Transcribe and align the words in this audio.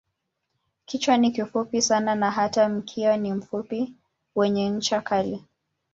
Kichwa 0.85 1.17
ni 1.17 1.31
kifupi 1.31 1.81
sana 1.81 2.15
na 2.15 2.31
hata 2.31 2.69
mkia 2.69 3.17
ni 3.17 3.33
mfupi 3.33 3.93
wenye 4.35 4.69
ncha 4.69 5.01
kali. 5.01 5.43